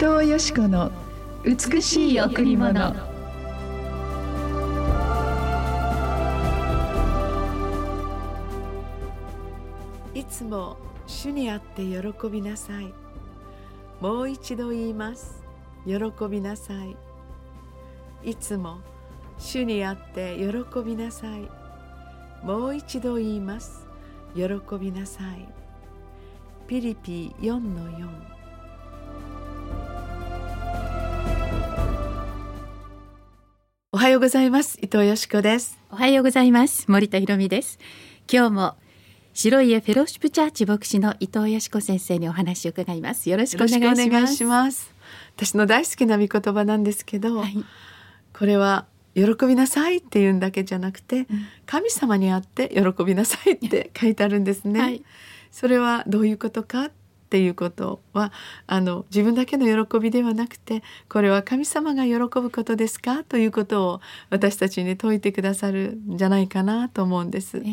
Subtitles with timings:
[0.00, 0.90] 伊藤よし子の
[1.44, 2.94] 美しい贈り物。
[10.14, 12.94] いつも主にあって喜びなさい。
[14.00, 15.42] もう一度言います。
[15.84, 15.94] 喜
[16.30, 16.96] びなさい。
[18.30, 18.78] いつも
[19.36, 21.46] 主にあって喜びなさい。
[22.42, 23.86] もう一度言います。
[24.34, 24.44] 喜
[24.80, 25.46] びなさい。
[26.66, 28.39] ピリピ4の4
[34.00, 34.78] はようございます。
[34.80, 35.78] 伊藤よしこです。
[35.90, 36.90] おはようございます。
[36.90, 37.78] 森田博美です。
[38.32, 38.76] 今日も
[39.34, 43.28] 白家フェローシップチャーチ牧師の伊藤よしこ先生にお話を伺います。
[43.28, 44.44] よろしくお願いします。
[44.46, 44.90] ます。
[45.36, 47.62] 私の大好きな御言葉なんですけど、はい、
[48.32, 51.26] これは喜びなさいっていうんだけじゃなくて、うん。
[51.66, 55.04] 神様にあって喜びなさいって書いてあるんですね、はい。
[55.50, 56.92] それはどういうことかっ
[57.30, 58.32] ていうことは
[58.66, 63.22] あの自分だけの喜びではなくてこれは神様が喜ぶことですか？
[63.22, 64.00] ということを
[64.30, 67.58] 私たちに説いてくださるんじゃないかなと思うんです。
[67.58, 67.64] ええ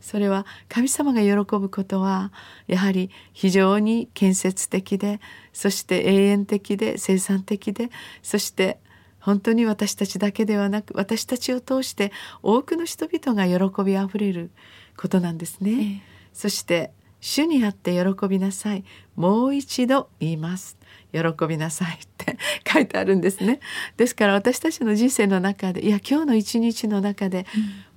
[0.00, 2.32] それは神様が喜ぶことは
[2.68, 5.20] やはり非常に建設的で
[5.52, 7.90] そして永遠的で生産的で
[8.22, 8.78] そして
[9.18, 12.12] 本当に私たちだけではなく私たちを通して
[12.44, 14.50] 多くの人々が喜びあふれる
[14.96, 16.02] ことなんですね。
[16.04, 18.84] えそして主にあって喜びなさい。
[19.16, 20.78] もう一度言います。
[21.12, 22.36] 喜びなさいって
[22.70, 23.60] 書いてあるんですね。
[23.96, 27.46] ですから私たちの人生の中でいや今日の一日の中で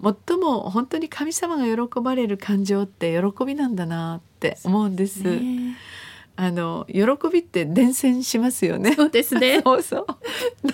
[0.02, 5.23] 最も本当に神様が喜ばれる感情って喜びなんだなって思うんです。
[6.38, 8.95] あの喜びって伝染しますよね。
[8.95, 9.61] そうですね。
[9.63, 10.08] そうそう。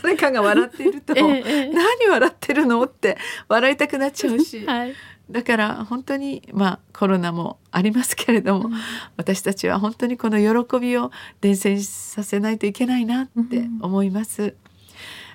[0.02, 1.74] 誰かが笑っていると、 ええええ。
[1.74, 3.18] 何笑ってるのって
[3.50, 4.94] 笑いたくなっちゃうし、はい
[5.30, 8.74] だから本当にまあコロナもありますけれども、うん。
[9.18, 11.12] 私たちは本当にこの喜びを
[11.42, 14.56] 伝染させないといけないなって思います。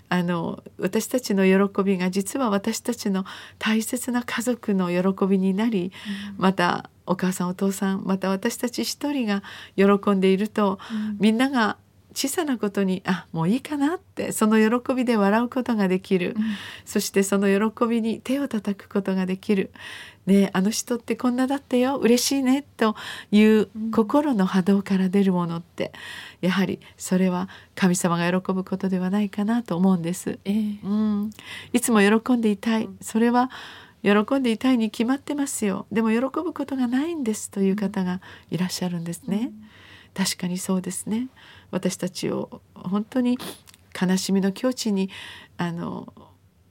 [0.09, 3.25] あの私たちの喜びが実は私たちの
[3.59, 5.93] 大切な家族の喜びになり、
[6.37, 9.43] またお母さんお父さんまた私たち一人が
[9.77, 11.17] 喜んでいると、うん。
[11.19, 11.77] みんなが
[12.15, 16.43] 小さなことにあもういいかなってその喜びで笑うことができる、うん。
[16.85, 19.71] そしてその喜びに手を叩くことができる。
[20.27, 21.97] ねえあの人ってこんなだったよ。
[21.97, 22.95] 嬉しいねと
[23.31, 23.91] いううん。
[23.91, 25.93] 心の波動から出るものって
[26.41, 30.39] やはりそれは神様が喜ぶことではないかなと思うんです。
[30.45, 30.79] ええ。
[30.85, 31.31] うん、
[31.73, 32.89] いつも喜んでいたい。
[33.01, 33.51] それは
[34.03, 35.87] 喜んでいたいに決まってますよ。
[35.93, 39.53] でも喜ぶことがないんですという方がいらっしゃるんですね。
[40.15, 41.29] 確かにそうですね。
[41.71, 43.39] 私たちを本当に
[44.01, 45.11] 悲しみの境地に
[45.57, 46.13] あの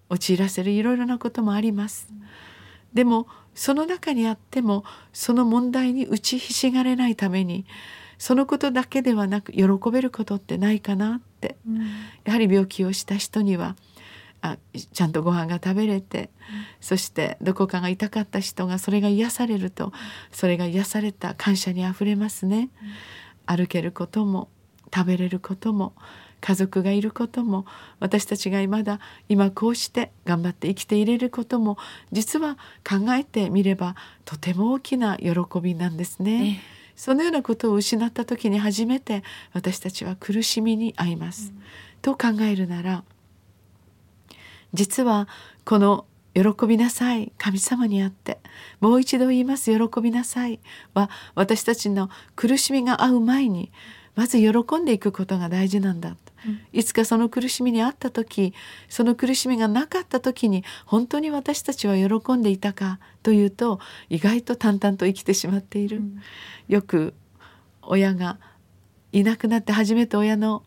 [0.09, 2.07] 陥らせるいろいろなこともあります。
[2.94, 7.66] でもその中にあってもその問題に打ちひしがれないために
[8.18, 11.58] そのことだけではなく喜べることってないかなって。
[11.68, 11.78] うん。
[12.23, 13.75] やはり病気をした人には
[14.41, 14.58] あ
[14.94, 16.29] ちゃんとご飯が食べれて、
[16.79, 19.94] そしてどこかが痛かった人がそれが癒されると
[20.31, 22.69] それが癒された感謝にあふれますね。
[23.46, 24.50] 歩けることも
[24.94, 25.94] 食べれることも
[26.41, 27.66] 家族がいることも
[28.00, 31.78] 私たちがまだ今こうして頑張って生きていれることも
[32.12, 32.57] 実は
[32.88, 35.31] 考えてみればとても大きな喜
[35.62, 36.59] びなんですね。
[36.72, 41.52] ええそのようなことを失った時に初めて私たちは苦しみに遭います。
[42.03, 43.03] と考えるなら
[44.73, 45.28] 実は
[45.66, 47.31] この「喜びなさい。
[47.37, 48.39] 神様にあって。
[48.79, 49.71] もう一度言います。
[49.71, 50.59] 喜びなさい」
[50.93, 53.71] は私たちの苦しみが合う前に
[54.15, 56.11] まず喜んでいくことが大事なんだ。
[56.11, 56.61] とうん。
[56.71, 58.53] いつかその苦しみにあった時
[58.89, 65.97] その苦しみがなかった時に本当に私たちは喜んでいたかというと意外と淡々と生きてしまっている。
[65.97, 66.21] うん。
[66.67, 67.13] よく
[67.81, 68.37] 親が
[69.11, 70.63] いなくなって初めて親の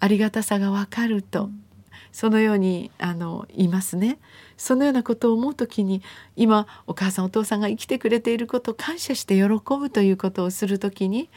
[0.00, 1.50] ありがたさがわかると、
[2.18, 4.18] そのようにあの言いますね。
[4.56, 6.02] そのようなことを思う時に
[6.34, 9.44] 今お母さんお父さんが生きてくれていることを感謝して喜
[9.78, 11.30] ぶということをする時に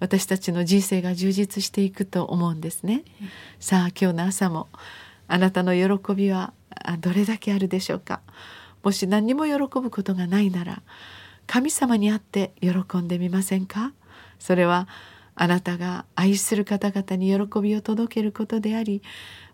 [0.00, 3.04] 私たちの人生が充実していくと思うんですね。
[3.58, 4.68] さあ今日の朝も
[5.28, 6.52] あなたの喜びは
[7.00, 8.20] どれだけあるでしょうか。
[8.82, 10.82] もし何にも喜ぶことがないなら
[11.46, 13.94] 神様に会って喜んでみませんか？
[14.38, 14.88] それは
[15.40, 19.02] あなたが愛する方々に喜びを届けることであり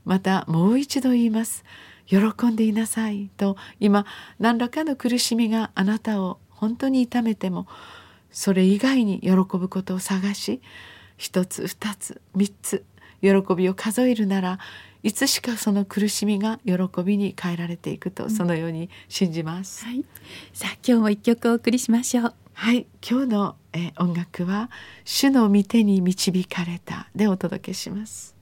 [0.05, 1.65] またもう一度言います
[2.07, 4.07] 喜んでいなさいと今
[4.39, 7.67] 何らかの苦しみがあなたを本当に痛めても
[8.31, 10.61] それ以外に喜ぶことを探し
[11.17, 12.85] 一つ二つ三つ
[13.21, 14.59] 喜びを数えるなら
[15.03, 19.85] いつしかその苦しみが喜びに変えられていくとそのように信じます。
[19.85, 20.03] はい。
[20.55, 22.44] さあ今日も一曲お送りしましょう。
[22.56, 24.71] はい今日の、え、音楽は
[25.05, 28.37] 主の御手に導かれたでお届けします。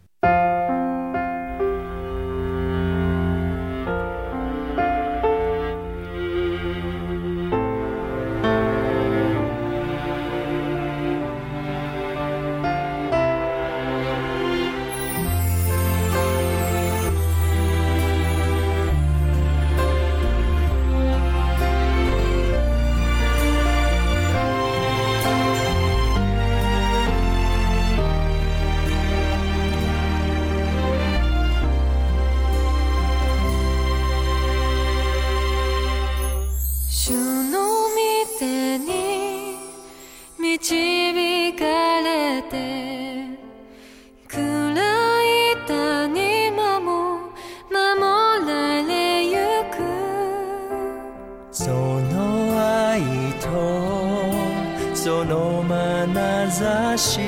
[56.49, 57.21] ざし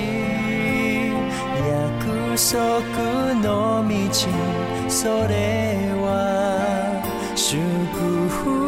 [1.66, 3.94] 約束の道
[4.88, 7.02] それは
[7.34, 7.60] 祝
[8.28, 8.63] 福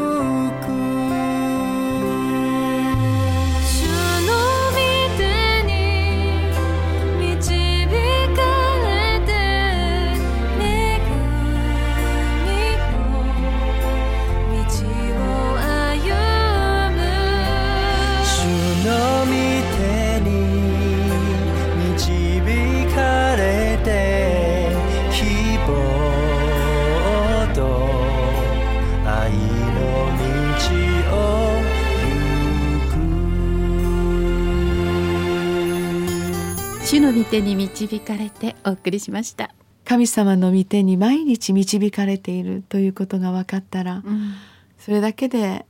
[36.87, 39.53] 主の御手に導かれてお送りしました。
[39.85, 44.35] 神様の御手に毎日導かれているということが分かったら、うん、
[44.79, 45.67] それだけで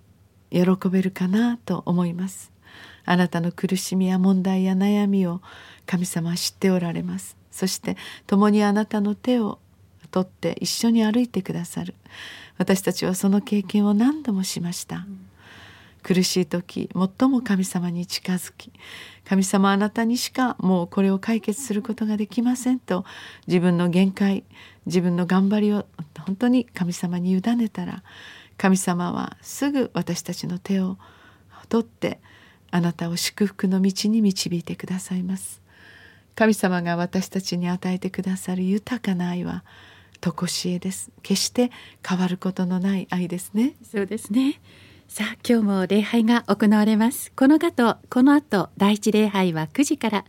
[0.51, 0.61] 喜
[0.91, 2.53] べるかなと思います。
[3.07, 5.41] あなたの苦しみや問題や悩みを
[5.87, 7.39] 神様は知っておられます。
[7.51, 7.97] そして
[8.27, 9.59] 共にあなたの手を
[10.11, 11.95] 取って一緒に歩いてくださる。
[12.59, 15.26] 私たちはその経験を何度もしました、うん
[16.07, 18.71] 苦しい時最も神様に近づき
[19.25, 23.05] 神様あなたにしかもうこれを解決することができませんと
[23.49, 24.45] 自分の限界
[24.87, 25.85] 自分の頑張りを
[26.25, 28.05] 本当に神様に委ねたら
[28.57, 30.97] 神様はすぐ私たちの手を
[31.69, 32.21] 取って
[32.71, 35.61] あなたを祝福の道に導いてくださいます。
[36.37, 39.65] 神様が私たちに与えてくださる豊かな愛は
[40.21, 41.11] 常しえです。
[41.23, 41.73] 決して
[42.07, 43.75] 変わることのない愛ですね。
[43.83, 44.61] そうですね。
[45.09, 47.33] さあ今日も礼拝が行われます。
[47.33, 50.25] この後この後第一礼拝は9時から。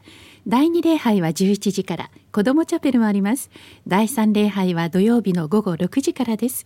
[0.48, 2.10] 第二礼拝は11時から。
[2.32, 3.50] 子どもチャペルもあります。
[3.88, 6.66] 第三礼拝は土曜日の午後6時からです。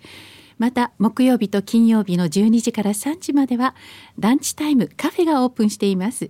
[0.59, 3.73] また木曜日と金曜日の12時から3時までは
[4.19, 6.29] ランチタイムカフェがオープンしています。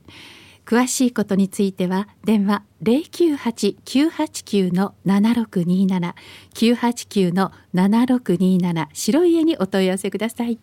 [0.66, 6.14] 詳しいことについては電話098-989の7627
[6.54, 10.60] 989の7627白い家にお問い合わせください。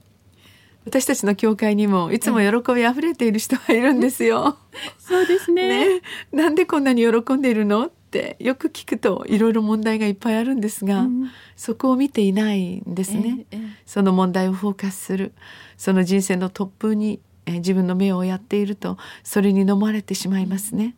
[0.88, 4.56] 私たちの教会にもいつも喜びあふれている人がいるんですよ。
[4.98, 5.96] そうですね。
[5.96, 6.00] ね。
[6.32, 7.86] なんでこんなに喜んでいるの？
[7.86, 15.34] ってよく聞くといろいろ問題がいっぱいあるんですが、うん、そこを見ていないんですね、ええ、その問題をフォーカスする。
[15.76, 20.96] その人生の突風に、え自分の目をやっているとそれに飲まれてしまいますね。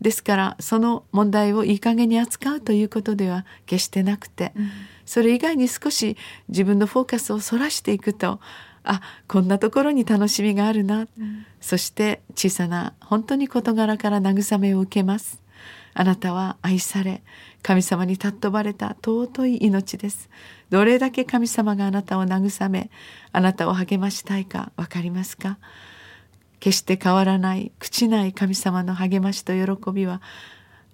[0.00, 4.70] ですからその問題をいい加減に扱うということでは決してなくて、うん、
[5.06, 6.16] それ以外に少し
[6.48, 8.40] 自分のフォーカスをそらしていくと
[8.90, 15.42] あこんなところに楽しみがあるな、うん、そして小さな本当に事柄から慰めを受けます。
[15.92, 17.22] あなたは愛され
[17.62, 20.30] 神様に尊ばれた尊い命です。
[20.70, 22.90] どれだけ神様があなたを慰め
[23.32, 25.58] あなたを励ましたいか分かりますか？
[26.60, 30.22] 決して変わらない朽ちない神様の励ましと喜びは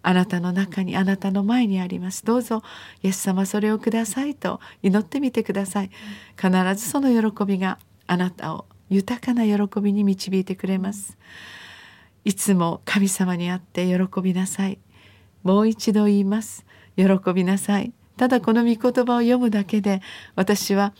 [0.06, 2.25] あなたの中にあなたの前にあります。
[2.25, 2.62] どうぞ
[3.02, 5.90] イエス様それをくださいと祈ってみてください。
[6.37, 11.16] 必ずその喜びがあなたを豊かな喜びに導いてくれます。
[12.25, 14.78] いつも神様に会って喜びなさい。
[15.42, 16.66] もう一度言います。
[16.96, 17.92] 喜びなさい。
[18.18, 20.02] ただこの御言葉を読むだけで
[20.37, 20.92] 私は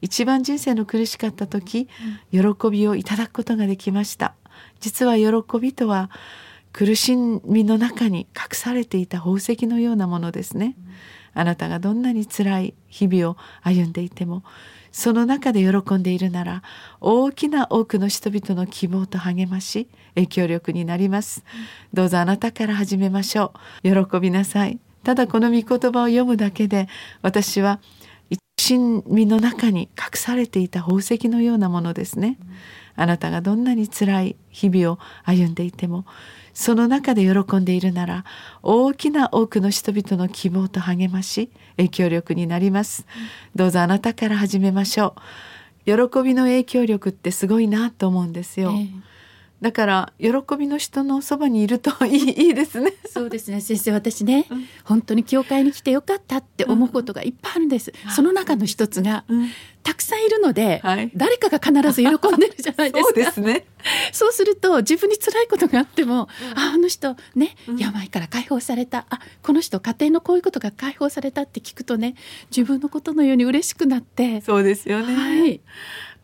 [0.00, 1.88] 一番人生の苦しかった時
[2.30, 2.40] 喜
[2.70, 4.34] びをいただくことができました。
[4.78, 6.10] 実は喜びとは
[6.72, 10.76] 苦しみの中に隠されていた宝石のようなものですね。
[11.34, 14.42] あなたがどんなに辛い日々を歩んでいても
[14.90, 16.62] その中で喜んでいるなら
[17.00, 21.44] 大きな多くの人々の希望と励まし影響力になります。
[21.94, 24.04] どうぞあなたから始めましょう。
[24.04, 24.78] 喜びなさい。
[25.02, 26.88] ただこの御言葉を読むだけで
[27.22, 27.80] 私は
[28.58, 32.38] 親身の中に隠されていた宝石のようなものですね。
[32.94, 36.04] あなたがどんなに辛い日々を歩んでいても
[36.54, 38.24] その中で喜んでいるなら
[38.62, 43.06] 大きな多くの人々の希望と励まし影響力になります。
[43.54, 45.20] どうぞあなたから始めましょう。
[45.84, 49.11] 喜びの影響力ってすごいなと思うんですよ、ええ
[49.62, 50.28] だから喜
[50.58, 52.92] びの人のそばにいるといいいいですね。
[53.08, 53.60] そうですね。
[53.60, 54.64] 先生私ね、うん。
[54.82, 59.48] 本当に教会に来てよかったって思うことがいっぱいあるんです、その中の一つが、うん。
[59.84, 61.12] たくさんいるので、はい。
[61.14, 63.14] 誰かが必ず喜んでるじゃないですか。
[63.14, 63.64] そうですね。
[64.12, 67.78] そうすると自分に辛いことがあっても、ああの人ね、うん。
[67.78, 69.06] 病から解放された。
[69.10, 72.16] あこの人家庭のこういうことが解放されたって聞くとね
[72.50, 75.60] 自分のことのように嬉しくなって、そうですよね、はい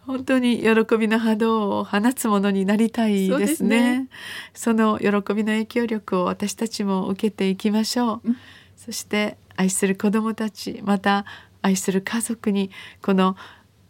[0.09, 4.09] 本当に喜びの波動を放つものになりたいでですすねね。
[4.55, 8.21] その喜びの影響力を私たちも受けていきましょう。
[8.25, 8.37] うん
[8.75, 11.27] そして愛する子どもたちまた
[11.61, 12.71] 愛する家族に
[13.03, 13.37] この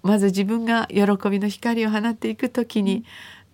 [0.03, 3.05] まず自分が喜びの光を放っていくときに、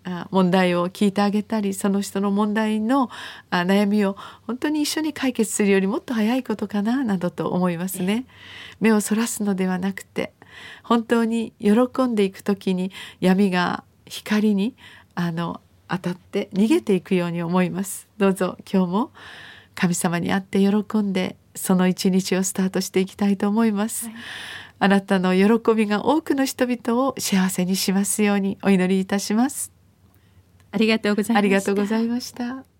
[0.05, 3.09] あ問題を聞いてあげたりその人の問題の
[3.49, 4.15] あ悩みを
[4.47, 8.25] 本当に一緒に解決するよりもっと早いことかななどと思いますね。
[8.79, 10.31] 目をそらすのではなくて
[10.83, 11.71] 本当に喜
[12.07, 14.75] んでいく時に闇が光に
[15.15, 18.07] あの当たって逃げていくように思います。
[18.17, 19.11] どうぞ今日も
[19.75, 24.15] 神様に会って喜んでその一日をスタートしていきたいと思います、はい。
[24.79, 29.71] あなたの喜びが多くの人々を幸せにしますようにお祈りいたします。
[30.71, 31.37] ありがとうございました。
[31.37, 32.74] ありがとうございました